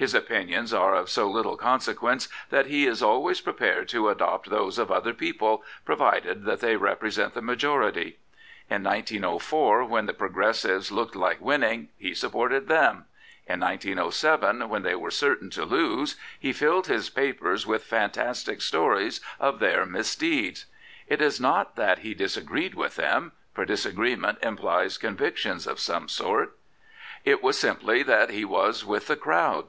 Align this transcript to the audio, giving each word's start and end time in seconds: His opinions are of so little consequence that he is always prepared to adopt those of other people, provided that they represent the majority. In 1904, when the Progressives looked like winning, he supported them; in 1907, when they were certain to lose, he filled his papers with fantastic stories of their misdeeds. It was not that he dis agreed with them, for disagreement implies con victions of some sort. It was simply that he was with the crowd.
His 0.00 0.14
opinions 0.14 0.72
are 0.72 0.94
of 0.94 1.10
so 1.10 1.28
little 1.28 1.56
consequence 1.56 2.28
that 2.50 2.66
he 2.66 2.86
is 2.86 3.02
always 3.02 3.40
prepared 3.40 3.88
to 3.88 4.10
adopt 4.10 4.48
those 4.48 4.78
of 4.78 4.92
other 4.92 5.12
people, 5.12 5.64
provided 5.84 6.44
that 6.44 6.60
they 6.60 6.76
represent 6.76 7.34
the 7.34 7.42
majority. 7.42 8.20
In 8.70 8.84
1904, 8.84 9.82
when 9.84 10.06
the 10.06 10.12
Progressives 10.12 10.92
looked 10.92 11.16
like 11.16 11.40
winning, 11.40 11.88
he 11.96 12.14
supported 12.14 12.68
them; 12.68 13.06
in 13.48 13.58
1907, 13.58 14.68
when 14.68 14.84
they 14.84 14.94
were 14.94 15.10
certain 15.10 15.50
to 15.50 15.64
lose, 15.64 16.14
he 16.38 16.52
filled 16.52 16.86
his 16.86 17.10
papers 17.10 17.66
with 17.66 17.82
fantastic 17.82 18.62
stories 18.62 19.20
of 19.40 19.58
their 19.58 19.84
misdeeds. 19.84 20.66
It 21.08 21.18
was 21.20 21.40
not 21.40 21.74
that 21.74 21.98
he 22.00 22.14
dis 22.14 22.36
agreed 22.36 22.76
with 22.76 22.94
them, 22.94 23.32
for 23.52 23.64
disagreement 23.64 24.38
implies 24.44 24.96
con 24.96 25.16
victions 25.16 25.66
of 25.66 25.80
some 25.80 26.06
sort. 26.06 26.56
It 27.24 27.42
was 27.42 27.58
simply 27.58 28.04
that 28.04 28.30
he 28.30 28.44
was 28.44 28.84
with 28.84 29.08
the 29.08 29.16
crowd. 29.16 29.64